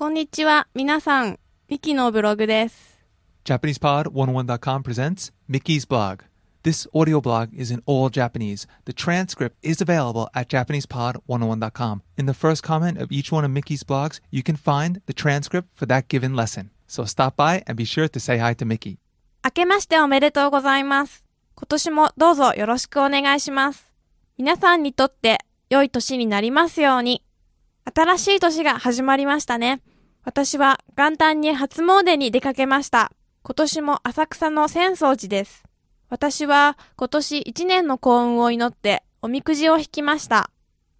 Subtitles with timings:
[0.00, 1.38] こんにちは、皆さん。
[1.68, 3.04] ミキのブログです。
[3.44, 6.24] JapanesePod101.com presents Mickey's blog.
[6.62, 8.66] This audio blog is in all Japanese.
[8.86, 12.00] The transcript is available at JapanesePod101.com.
[12.16, 15.68] In the first comment of each one of Mickey's blogs, you can find the transcript
[15.74, 16.70] for that given lesson.
[16.86, 18.96] So stop by and be sure to say hi to Mickey.
[19.44, 21.26] 明けましておめでとうございます。
[21.56, 23.92] 今年もどうぞよろしくお願いします。
[24.38, 27.22] 皆さんにとって良い年になりますように。
[27.92, 29.82] 新しい年が始まりましたね。
[30.22, 33.12] 私は元旦に初詣に出かけました。
[33.42, 35.64] 今年も浅草の浅草寺です。
[36.08, 40.50] 私は今年一年の幸運を祈っておみくじを引きました。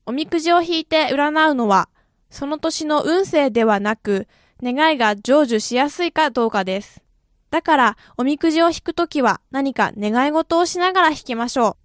[0.04, 1.88] おみくじを引いて占うのは、
[2.28, 4.26] その年の運勢ではなく、
[4.62, 7.02] 願いが成就しやすいかどうかです。
[7.50, 11.76] だから、おみくじを引くときは何か願い事をしながら引きましょ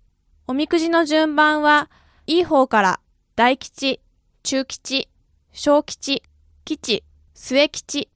[0.48, 0.52] う。
[0.52, 1.90] おみくじの順番は、
[2.28, 3.00] いい方から、
[3.36, 4.00] 大吉、
[4.46, 5.10] 中吉、
[5.54, 6.22] 小吉、
[6.66, 7.04] 吉、
[7.34, 8.10] 末吉、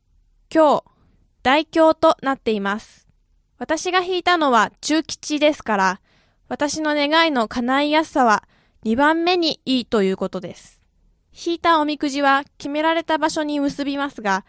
[0.54, 0.84] 今日、
[1.42, 3.08] 大凶となっています。
[3.58, 6.02] 私が引いたのは中吉ですから、
[6.48, 8.44] 私の願いの叶いやすさは
[8.86, 10.80] 2番目にいいということです。
[11.34, 14.46] 引いたおみくじは決められた場所に結びますが、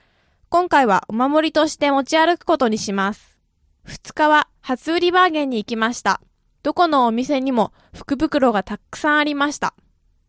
[0.51, 3.41] 今回はお守りとして持ち歩くことにします。
[3.87, 6.21] 2日は初売りバーゲンに行きました。
[6.63, 9.73] どこのお店にも福袋がたくさんありました。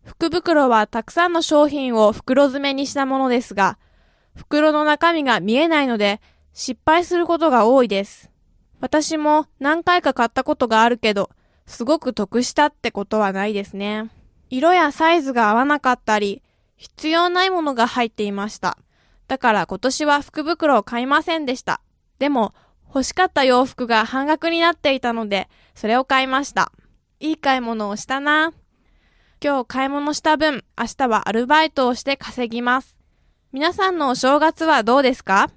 [0.03, 3.77] 福袋はたくさんの商品を袋詰めにしたものですが、
[4.35, 6.21] 袋の中身が見えないので
[6.53, 8.29] 失敗することが多いです。
[8.79, 11.29] 私も何回か買ったことがあるけど、
[11.67, 14.09] すごく得したってことはないですね。
[14.49, 16.41] 色やサイズが合わなかったり、
[16.75, 18.77] 必要ないものが入っていました。
[19.27, 21.79] だから今年は福袋を買いませんでした。
[22.19, 22.53] でも、
[22.88, 26.73] 欲しかった洋服が半額になっていたので、それを買いました。
[27.19, 28.52] いい買い物をしたな。
[29.44, 33.00] 今日買い物した分、明日はアルバイトをして稼ぎます。
[33.52, 35.50] 皆さんのお正月はどうですか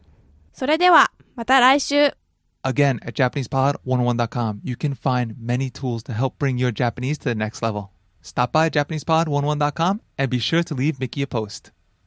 [0.54, 2.16] それでは、また来週。
[2.62, 7.60] Again, at JapanesePod101.com, you can find many tools to help bring your Japanese to the next
[7.60, 7.90] level.
[8.22, 11.70] Stop by JapanesePod101.com and be sure to leave Mickey a post.